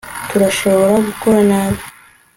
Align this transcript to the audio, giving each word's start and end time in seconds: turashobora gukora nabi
turashobora 0.29 0.95
gukora 1.07 1.39
nabi 1.49 1.81